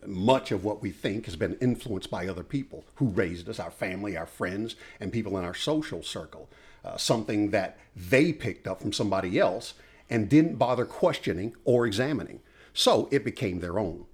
[0.07, 3.71] Much of what we think has been influenced by other people who raised us, our
[3.71, 6.51] family, our friends, and people in our social circle.
[6.85, 9.73] Uh, something that they picked up from somebody else
[10.11, 12.41] and didn't bother questioning or examining.
[12.75, 14.05] So it became their own.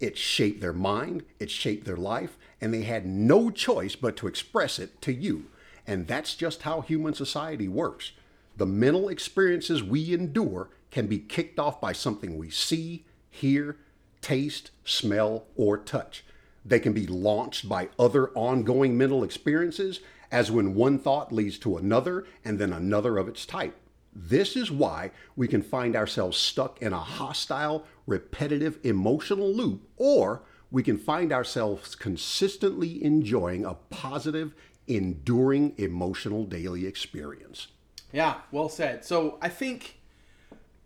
[0.00, 4.26] It shaped their mind, it shaped their life, and they had no choice but to
[4.26, 5.44] express it to you.
[5.86, 8.12] And that's just how human society works.
[8.56, 13.76] The mental experiences we endure can be kicked off by something we see, hear,
[14.22, 16.24] taste, smell, or touch.
[16.64, 20.00] They can be launched by other ongoing mental experiences,
[20.32, 23.76] as when one thought leads to another and then another of its type.
[24.16, 30.44] This is why we can find ourselves stuck in a hostile, repetitive emotional loop, or
[30.74, 34.52] we can find ourselves consistently enjoying a positive,
[34.88, 37.68] enduring emotional daily experience.
[38.12, 39.04] Yeah, well said.
[39.04, 40.00] So I think,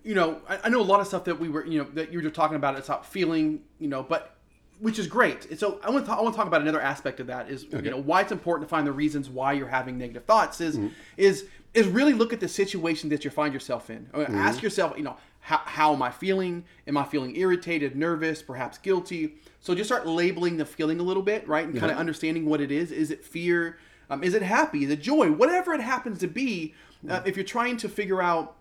[0.04, 2.12] you know, I, I know a lot of stuff that we were, you know, that
[2.12, 2.76] you were just talking about.
[2.76, 4.36] It's about feeling, you know, but
[4.78, 5.46] which is great.
[5.46, 7.64] And so I want to I want to talk about another aspect of that is
[7.64, 10.76] you know why it's important to find the reasons why you're having negative thoughts is
[10.76, 10.88] mm-hmm.
[11.16, 14.10] is is really look at the situation that you find yourself in.
[14.12, 14.66] Or Ask mm-hmm.
[14.66, 15.16] yourself, you know,
[15.48, 16.64] how, how am I feeling?
[16.86, 19.36] Am I feeling irritated, nervous, perhaps guilty?
[19.60, 22.60] So just start labeling the feeling a little bit, right, and kind of understanding what
[22.60, 22.92] it is.
[22.92, 23.78] Is it fear?
[24.10, 24.84] Um, is it happy?
[24.84, 25.32] Is it joy?
[25.32, 26.74] Whatever it happens to be,
[27.08, 28.56] uh, if you're trying to figure out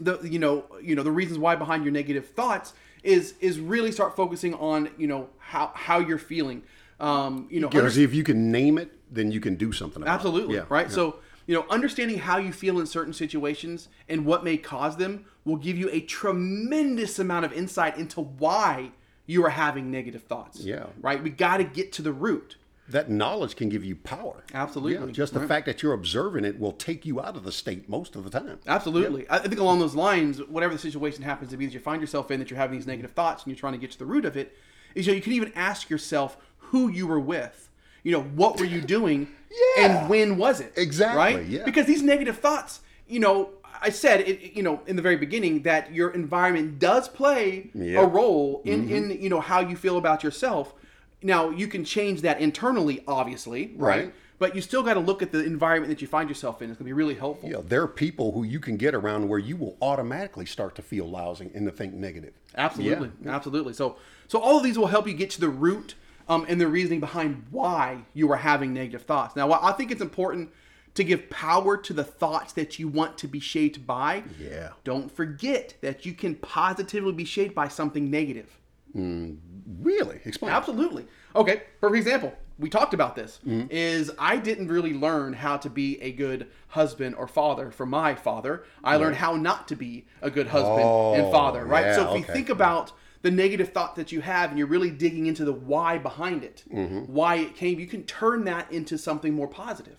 [0.00, 2.72] the you know you know the reasons why behind your negative thoughts
[3.04, 6.62] is is really start focusing on you know how how you're feeling
[7.00, 10.14] um you know Because if you can name it, then you can do something about
[10.14, 10.58] absolutely it.
[10.58, 10.94] Yeah, right yeah.
[10.94, 15.24] so you know, understanding how you feel in certain situations and what may cause them
[15.48, 18.92] will give you a tremendous amount of insight into why
[19.26, 20.60] you are having negative thoughts.
[20.60, 20.86] Yeah.
[21.00, 21.22] Right?
[21.22, 22.56] We got to get to the root.
[22.88, 24.44] That knowledge can give you power.
[24.54, 25.06] Absolutely.
[25.08, 25.48] Yeah, just the Right.
[25.48, 28.30] fact that you're observing it will take you out of the state most of the
[28.30, 28.58] time.
[28.66, 29.28] Absolutely.
[29.28, 32.00] I I think along those lines, whatever the situation happens to be that you find
[32.00, 34.06] yourself in, that you're having these negative thoughts and you're trying to get to the
[34.06, 34.56] root of it,
[34.94, 37.68] is you know, you can even ask yourself who you were with.
[38.04, 39.28] You know, what were you doing
[39.76, 39.84] Yeah.
[40.00, 40.72] and when was it?
[40.76, 41.46] Exactly, Right?
[41.46, 41.64] yeah.
[41.66, 45.62] Because these negative thoughts, you know, I said it, you know, in the very beginning
[45.62, 48.00] that your environment does play Yeah.
[48.02, 48.94] a role in, Mm-hmm.
[49.12, 50.74] in, you know, how you feel about yourself.
[51.22, 54.04] Now, you can change that internally, obviously, right?
[54.04, 54.14] Right.
[54.40, 56.70] But you still got to look at the environment that you find yourself in.
[56.70, 57.50] It's going to be really helpful.
[57.50, 60.82] Yeah, there are people who you can get around where you will automatically start to
[60.82, 62.34] feel lousy and to think negative.
[62.56, 63.72] Absolutely, absolutely.
[63.72, 63.96] So,
[64.28, 65.96] so all of these will help you get to the root
[66.28, 69.34] um, and the reasoning behind why you are having negative thoughts.
[69.34, 70.50] Now, I think it's important
[70.98, 74.24] to give power to the thoughts that you want to be shaped by.
[74.38, 74.70] Yeah.
[74.84, 78.58] Don't forget that you can positively be shaped by something negative.
[78.94, 80.20] Really?
[80.24, 80.52] Explain.
[80.52, 81.06] Absolutely.
[81.36, 81.62] Okay.
[81.80, 83.38] For example, we talked about this.
[83.46, 83.68] Mm-hmm.
[83.70, 88.14] Is I didn't really learn how to be a good husband or father for my
[88.14, 88.64] father.
[88.82, 91.64] I learned how not to be a good husband and Oh, father.
[91.64, 91.94] Right.
[91.94, 94.90] so yeah, if you think about the negative thought that you have and you're really
[94.90, 97.12] digging into the why behind it, Mm-hmm.
[97.12, 99.96] why it came, you can turn that into something more positive,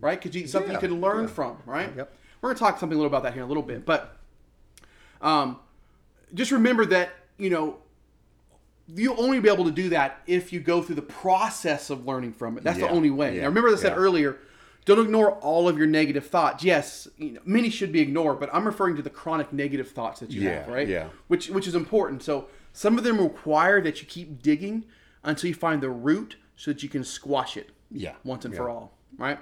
[0.00, 0.20] right?
[0.20, 1.30] Because you something Yeah, you can learn yeah.
[1.30, 1.94] from, right?
[1.96, 2.12] Yep.
[2.40, 4.16] We're gonna talk something a little about that here in a little bit, but
[5.20, 5.58] um,
[6.34, 7.78] just remember that you know
[8.94, 12.32] you'll only be able to do that if you go through the process of learning
[12.32, 12.64] from it.
[12.64, 13.36] That's the only way.
[13.36, 13.98] yeah, Now, remember, I said yeah.
[13.98, 14.38] earlier,
[14.86, 16.64] don't ignore all of your negative thoughts.
[16.64, 20.20] Yes, you know, many should be ignored, but I'm referring to the chronic negative thoughts
[20.20, 20.88] that you have, right?
[20.88, 21.08] yeah.
[21.26, 22.22] Which which is important.
[22.22, 24.84] So some of them require that you keep digging
[25.22, 27.70] until you find the root, so that you can squash it.
[27.90, 28.58] Yeah, Once and yeah.
[28.58, 29.38] for all, right?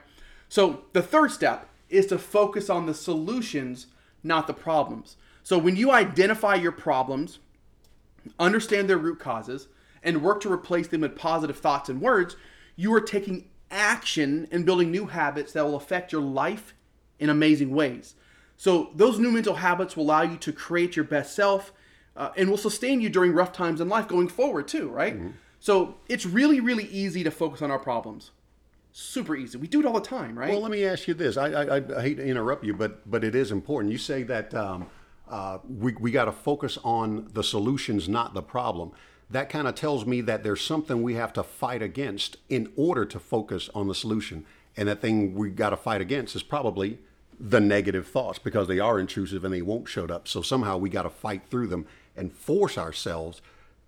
[0.48, 3.86] So the third step is to focus on the solutions,
[4.22, 5.16] not the problems.
[5.42, 7.38] So when you identify your problems,
[8.38, 9.68] understand their root causes,
[10.02, 12.36] and work to replace them with positive thoughts and words,
[12.76, 16.74] you are taking action and building new habits that will affect your life
[17.18, 18.14] in amazing ways.
[18.56, 21.72] So, those new mental habits will allow you to create your best self
[22.16, 25.14] uh, and will sustain you during rough times in life going forward, too, right?
[25.60, 28.30] So, it's really, really easy to focus on our problems.
[28.98, 29.58] Super easy.
[29.58, 30.48] We do it all the time, right?
[30.48, 31.36] Well, let me ask you this.
[31.36, 33.92] I, I, I hate to interrupt you, but but it is important.
[33.92, 34.86] You say that um,
[35.28, 38.92] uh, we we got to focus on the solutions, not the problem.
[39.28, 43.04] That kind of tells me that there's something we have to fight against in order
[43.04, 44.46] to focus on the solution.
[44.78, 46.98] And that thing we got to fight against is probably
[47.38, 50.26] the negative thoughts because they are intrusive and they won't show up.
[50.26, 51.84] So somehow we got to fight through them
[52.16, 53.42] and force ourselves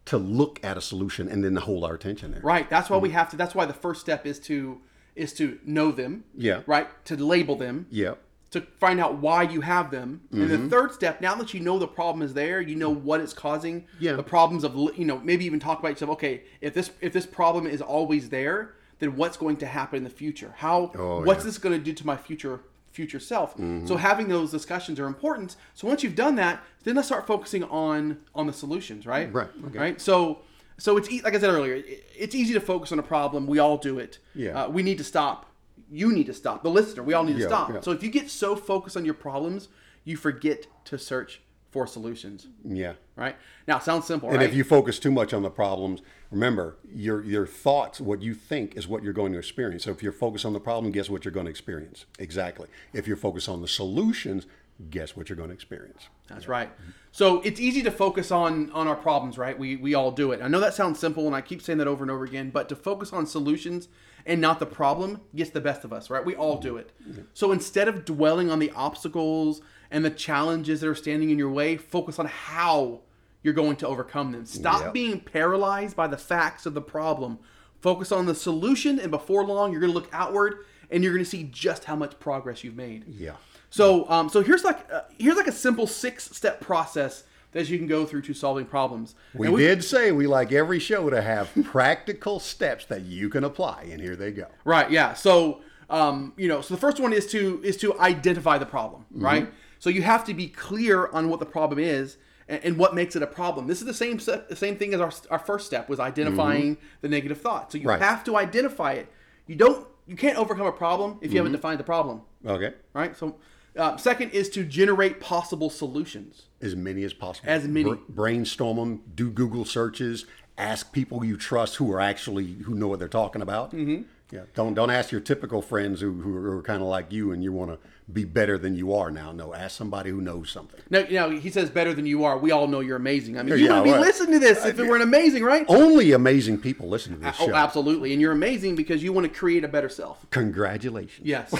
[0.04, 2.42] to look at a solution and then to hold our attention there.
[2.42, 2.68] Right.
[2.68, 3.38] That's why we have to.
[3.38, 4.82] That's why the first step is to
[5.18, 6.24] is to know them.
[6.36, 6.62] Yeah.
[6.66, 6.88] Right.
[7.06, 7.86] To label them.
[7.90, 8.14] Yeah.
[8.52, 10.22] To find out why you have them.
[10.32, 10.62] And Mm-hmm.
[10.64, 13.34] the third step, now that you know the problem is there, you know what it's
[13.34, 13.86] causing.
[14.00, 14.12] Yeah.
[14.14, 16.12] The problems of you know maybe even talk about yourself.
[16.12, 20.04] Okay, if this if this problem is always there, then what's going to happen in
[20.04, 20.54] the future?
[20.56, 21.44] How Oh, what's yeah.
[21.50, 23.52] this going to do to my future future self?
[23.52, 23.86] Mm-hmm.
[23.86, 25.56] So having those discussions are important.
[25.74, 29.04] So once you've done that, then let's start focusing on on the solutions.
[29.06, 29.30] Right.
[29.32, 29.78] Right, okay.
[29.78, 30.00] Right.
[30.00, 30.38] So
[30.78, 31.82] so it's e- like I said earlier,
[32.16, 33.46] it's easy to focus on a problem.
[33.46, 34.18] We all do it.
[34.34, 34.64] Yeah.
[34.64, 35.46] Uh, we need to stop.
[35.90, 36.62] You need to stop.
[36.62, 37.70] The listener, we all need to Yeah, stop.
[37.70, 37.80] yeah.
[37.80, 39.68] So if you get so focused on your problems,
[40.04, 42.46] you forget to search for solutions.
[42.64, 42.94] Yeah.
[43.16, 43.36] Right
[43.66, 44.48] now, it sounds simple, And right?
[44.48, 48.76] if you focus too much on the problems, remember your your thoughts, what you think
[48.76, 49.84] is what you're going to experience.
[49.84, 52.06] So if you're focused on the problem, guess what you're going to experience?
[52.18, 52.68] Exactly.
[52.92, 54.46] If you're focused on the solutions,
[54.90, 56.08] guess what you're going to experience?
[56.28, 56.70] That's right.
[57.10, 59.58] So it's easy to focus on on our problems, right?
[59.58, 60.40] We we all do it.
[60.42, 62.50] I know that sounds simple, and I keep saying that over and over again.
[62.50, 63.88] But to focus on solutions
[64.26, 66.24] and not the problem gets the best of us, right?
[66.24, 66.92] We all do it.
[67.34, 71.50] So instead of dwelling on the obstacles and the challenges that are standing in your
[71.50, 73.00] way, focus on how
[73.42, 74.44] you're going to overcome them.
[74.44, 74.92] Stop Yep.
[74.92, 77.38] being paralyzed by the facts of the problem.
[77.80, 81.24] Focus on the solution, and before long, you're going to look outward and you're going
[81.24, 83.04] to see just how much progress you've made.
[83.06, 83.36] Yeah.
[83.70, 87.78] So, um, so here's like uh, here's like a simple six step process that you
[87.78, 89.14] can go through to solving problems.
[89.34, 93.44] We, And did say we like every show to have practical steps that you can
[93.44, 94.46] apply, and here they go.
[94.64, 95.14] right, yeah.
[95.14, 99.06] So, um, you know, so the first one is to is to identify the problem,
[99.10, 99.50] right?
[99.78, 102.16] So you have to be clear on what the problem is
[102.48, 103.66] and, and what makes it a problem.
[103.66, 107.08] This is the same the same thing as our our first step was identifying the
[107.08, 107.70] negative thought.
[107.72, 108.00] So you Right.
[108.00, 109.08] have to identify it.
[109.46, 112.72] You don't you can't overcome a problem if you haven't defined the problem, Okay.
[112.94, 113.14] right?
[113.16, 113.36] So,
[113.76, 116.42] uh, second is to generate possible solutions.
[116.60, 117.48] As many as possible.
[117.48, 117.94] As many.
[118.08, 119.02] brainstorm them.
[119.14, 120.26] Do Google searches.
[120.56, 123.72] Ask people you trust who are actually who know what they're talking about.
[123.72, 124.02] Mm-hmm.
[124.30, 124.42] Yeah.
[124.54, 127.52] Don't don't ask your typical friends who, who are kind of like you and you
[127.52, 127.78] want to
[128.12, 129.32] be better than you are now.
[129.32, 130.80] No, ask somebody who knows something.
[130.90, 132.36] No, you know, he says better than you are.
[132.36, 133.38] We all know you're amazing.
[133.38, 134.00] I mean, you Yeah, wouldn't be right.
[134.00, 135.64] listening to this if it weren't amazing, right?
[135.68, 137.54] Only amazing people listen to this Oh, show.
[137.54, 138.12] absolutely.
[138.12, 140.26] And you're amazing because you want to create a better self.
[140.30, 141.26] Congratulations.
[141.26, 141.54] Yes.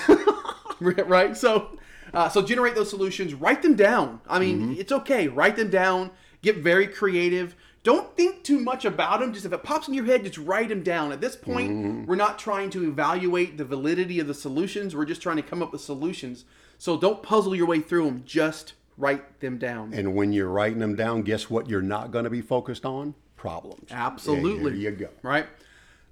[0.80, 1.36] right.
[1.36, 1.78] So,
[2.14, 3.34] uh, so generate those solutions.
[3.34, 4.20] Write them down.
[4.28, 5.28] I mean, it's okay.
[5.28, 6.10] Write them down.
[6.42, 7.56] Get very creative.
[7.84, 9.32] Don't think too much about them.
[9.32, 11.12] Just if it pops in your head, just write them down.
[11.12, 14.94] At this point, we're not trying to evaluate the validity of the solutions.
[14.94, 16.44] We're just trying to come up with solutions.
[16.78, 18.22] So don't puzzle your way through them.
[18.26, 19.94] Just write them down.
[19.94, 23.14] And when you're writing them down, guess what you're not going to be focused on?
[23.36, 23.90] Problems.
[23.90, 24.72] Absolutely.
[24.78, 25.08] Yeah, there you go.
[25.22, 25.46] Right.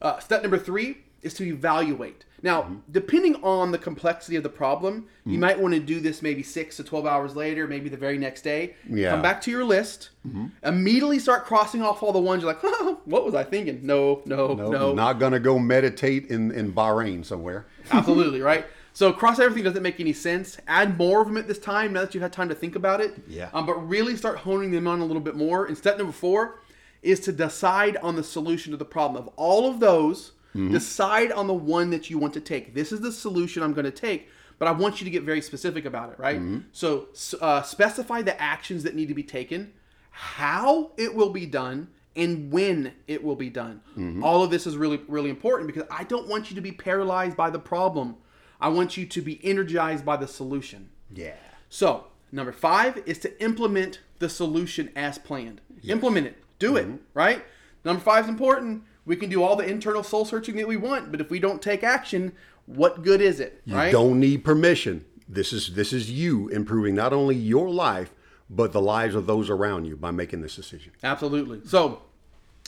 [0.00, 2.24] Uh, step number three is to evaluate.
[2.42, 2.74] Now, mm-hmm.
[2.90, 5.40] depending on the complexity of the problem, you mm.
[5.40, 8.42] might want to do this maybe six to 12 hours later, maybe the very next
[8.42, 8.74] day.
[8.88, 9.10] Yeah.
[9.10, 10.46] Come back to your list, mm-hmm.
[10.62, 12.62] immediately start crossing off all the ones you're like,
[13.06, 13.80] what was I thinking?
[13.82, 14.70] No, no, no.
[14.70, 17.66] No, not going to go meditate in, in Bahrain somewhere.
[17.90, 18.66] Absolutely, right?
[18.92, 20.56] So cross everything doesn't make any sense.
[20.66, 23.02] Add more of them at this time now that you've had time to think about
[23.02, 23.14] it.
[23.28, 23.50] Yeah.
[23.52, 25.66] Um, but really start honing them on a little bit more.
[25.66, 26.60] And step number four
[27.02, 29.22] is to decide on the solution to the problem.
[29.22, 30.72] Of all of those, Mm-hmm.
[30.72, 32.74] decide on the one that you want to take.
[32.74, 35.42] This is the solution I'm going to take, but I want you to get very
[35.42, 36.40] specific about it, right?
[36.40, 36.60] Mm-hmm.
[36.72, 37.08] So
[37.40, 39.72] uh, specify the actions that need to be taken,
[40.10, 43.82] how it will be done, and when it will be done.
[43.98, 44.24] Mm-hmm.
[44.24, 47.36] All of this is really, really important because I don't want you to be paralyzed
[47.36, 48.16] by the problem.
[48.58, 50.88] I want you to be energized by the solution.
[51.12, 51.34] Yeah.
[51.68, 55.60] So, number five is to implement the solution as planned.
[55.86, 56.42] Implement it.
[56.58, 57.44] Do it, right?
[57.84, 58.84] Number five is important.
[59.06, 61.62] We can do all the internal soul searching that we want, but if we don't
[61.62, 62.32] take action,
[62.66, 63.92] what good is it, You right?
[63.92, 65.04] don't need permission.
[65.28, 68.12] This is this is you improving not only your life
[68.48, 70.92] but the lives of those around you by making this decision.
[71.02, 71.60] Absolutely.
[71.64, 72.02] So,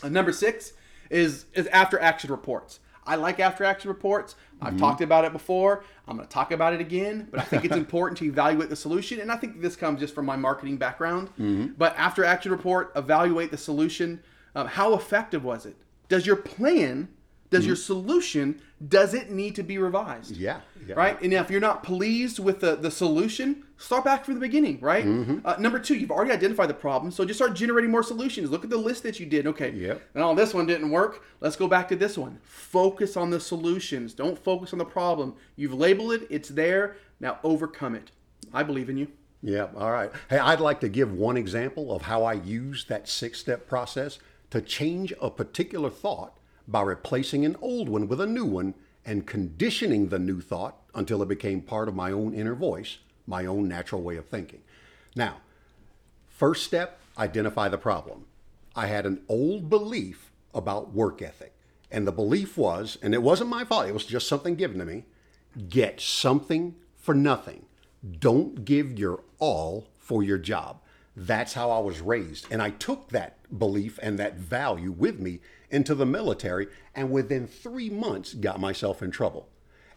[0.03, 0.73] uh, number six
[1.11, 2.81] is is after action reports.
[3.07, 4.35] I like after action reports.
[4.61, 5.83] I've talked about it before.
[6.07, 8.77] I'm going to talk about it again, but I think it's important to evaluate the
[8.77, 9.19] solution.
[9.21, 11.31] And I think this comes just from my marketing background.
[11.79, 14.21] But after action report, evaluate the solution.
[14.55, 15.77] Um, how effective was it?
[16.09, 17.09] Does your plan,
[17.51, 20.37] does your solution, does it need to be revised?
[20.37, 20.95] Yeah, yeah.
[20.95, 21.21] Right?
[21.21, 25.05] And if you're not pleased with the, the solution, start back from the beginning, right?
[25.45, 28.51] Uh, number two, you've already identified the problem, so just start generating more solutions.
[28.51, 29.47] Look at the list that you did.
[29.47, 30.03] Okay, Yep.
[30.15, 31.23] no, this one didn't work.
[31.41, 32.39] Let's go back to this one.
[32.43, 34.15] Focus on the solutions.
[34.15, 35.35] Don't focus on the problem.
[35.57, 36.97] You've labeled it, it's there.
[37.21, 38.11] Now overcome it.
[38.55, 39.09] I believe in you.
[39.43, 40.11] Yeah, all right.
[40.31, 44.19] Hey, I'd like to give one example of how I use that six step process
[44.51, 49.27] to change a particular thought by replacing an old one with a new one and
[49.27, 53.69] conditioning the new thought until it became part of my own inner voice, my own
[53.69, 54.61] natural way of thinking.
[55.17, 55.37] Now,
[56.39, 58.27] First step, identify the problem.
[58.77, 61.53] I had an old belief about work ethic.
[61.91, 64.85] And the belief was, and it wasn't my fault, it was just something given to
[64.85, 65.03] me
[65.69, 67.65] get something for nothing.
[68.21, 70.81] Don't give your all for your job.
[71.21, 72.47] That's how I was raised.
[72.49, 77.47] And I took that belief and that value with me into the military, and within
[77.47, 79.49] three months, got myself in trouble.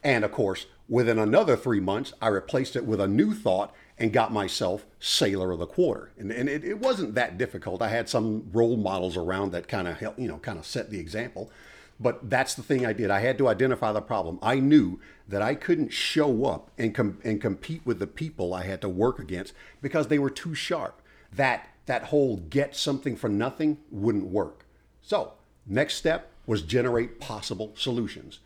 [0.03, 4.11] And of course, within another three months, I replaced it with a new thought and
[4.11, 6.11] got myself Sailor of the Quarter.
[6.17, 7.83] And, and it, it wasn't that difficult.
[7.83, 10.89] I had some role models around that kind of helped, you know, kind of set
[10.89, 11.51] the example.
[11.99, 13.11] But that's the thing I did.
[13.11, 14.39] I had to identify the problem.
[14.41, 18.63] I knew that I couldn't show up and, com- and compete with the people I
[18.63, 19.53] had to work against
[19.83, 21.00] because they were too sharp.
[21.35, 24.65] That, that whole get something for nothing wouldn't work.
[25.01, 25.33] So,
[25.65, 28.39] next step was generate possible solutions.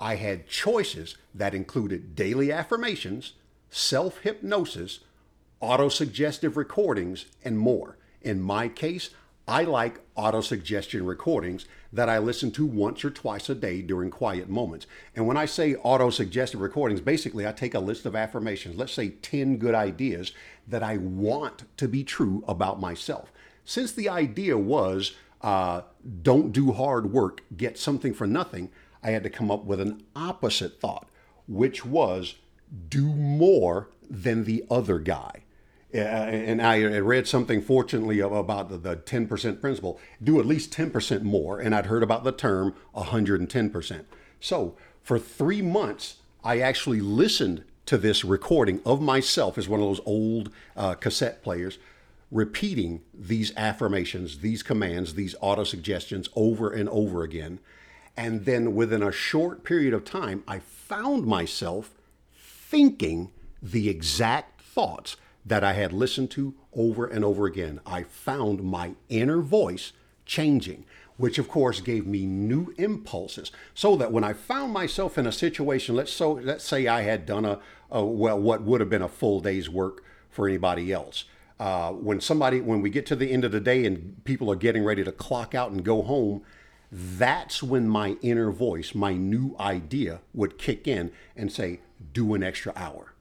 [0.00, 3.34] I had choices that included daily affirmations,
[3.70, 5.00] self hypnosis,
[5.62, 7.96] autosuggestive recordings, and more.
[8.20, 9.10] In my case,
[9.48, 14.08] I like auto suggestion recordings that I listen to once or twice a day during
[14.08, 14.86] quiet moments.
[15.16, 19.10] And when I say autosuggestive recordings, basically I take a list of affirmations, let's say
[19.10, 20.32] 10 good ideas
[20.68, 23.32] that I want to be true about myself.
[23.64, 25.82] Since the idea was uh,
[26.22, 28.70] don't do hard work, get something for nothing,
[29.02, 31.08] I had to come up with an opposite thought,
[31.48, 32.36] which was
[32.88, 35.42] do more than the other guy.
[35.94, 40.00] Uh, and I read something, fortunately, about the, the 10% principle.
[40.22, 41.60] Do at least 10% more.
[41.60, 44.04] And I'd heard about the term 110%.
[44.40, 49.86] So for three months, I actually listened to this recording of myself as one of
[49.86, 51.78] those old uh, cassette players,
[52.30, 57.58] repeating these affirmations, these commands, these auto suggestions over and over again.
[58.16, 61.92] And then within a short period of time, I found myself
[62.34, 63.30] thinking
[63.62, 67.80] the exact thoughts that I had listened to over and over again.
[67.84, 69.92] I found my inner voice
[70.24, 70.84] changing,
[71.16, 73.50] which of course gave me new impulses.
[73.74, 77.26] So that when I found myself in a situation, let's so let's say I had
[77.26, 81.24] done a, a well what would have been a full day's work for anybody else.
[81.60, 84.56] Uh, when somebody when we get to the end of the day and people are
[84.56, 86.42] getting ready to clock out and go home,
[86.90, 91.80] that's when my inner voice, my new idea would kick in and say,
[92.12, 93.11] do an extra hour.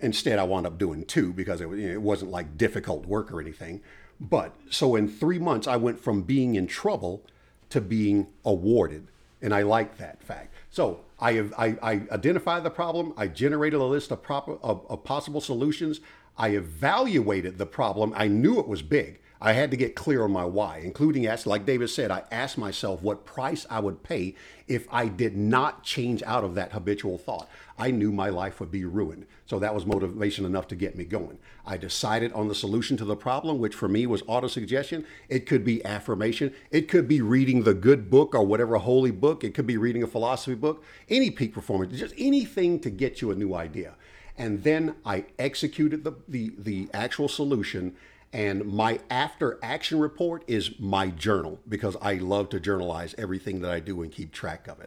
[0.00, 3.80] Instead, I wound up doing two because it, it wasn't like difficult work or anything.
[4.20, 7.22] But so in three months, I went from being in trouble
[7.70, 9.08] to being awarded.
[9.40, 10.54] And I like that fact.
[10.70, 13.14] So I, have, I, I identified the problem.
[13.16, 16.00] I generated a list of, proper, of, of possible solutions.
[16.36, 18.12] I evaluated the problem.
[18.16, 19.20] I knew it was big.
[19.40, 22.58] I had to get clear on my why, including ask, like David said, I asked
[22.58, 24.34] myself what price I would pay
[24.66, 27.48] if I did not change out of that habitual thought.
[27.78, 29.26] I knew my life would be ruined.
[29.46, 31.38] So that was motivation enough to get me going.
[31.64, 35.04] I decided on the solution to the problem, which for me was autosuggestion.
[35.28, 36.52] It could be affirmation.
[36.70, 39.44] It could be reading the good book or whatever holy book.
[39.44, 43.30] It could be reading a philosophy book, any peak performance, just anything to get you
[43.30, 43.94] a new idea.
[44.36, 47.96] And then I executed the, the, the actual solution
[48.32, 53.70] and my after action report is my journal because I love to journalize everything that
[53.70, 54.86] I do and keep track of it.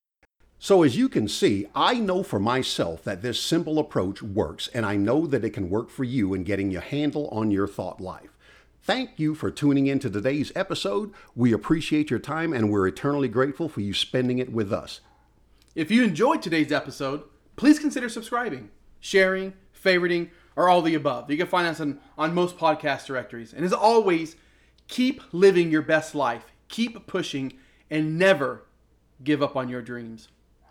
[0.63, 4.85] So, as you can see, I know for myself that this simple approach works, and
[4.85, 7.99] I know that it can work for you in getting your handle on your thought
[7.99, 8.37] life.
[8.83, 11.13] Thank you for tuning in to today's episode.
[11.35, 14.99] We appreciate your time and we're eternally grateful for you spending it with us.
[15.73, 17.23] If you enjoyed today's episode,
[17.55, 19.53] please consider subscribing, sharing,
[19.83, 21.31] favoriting, or all the above.
[21.31, 23.51] You can find us on, on most podcast directories.
[23.51, 24.35] And as always,
[24.87, 27.53] keep living your best life, keep pushing,
[27.89, 28.65] and never
[29.23, 30.27] give up on your dreams.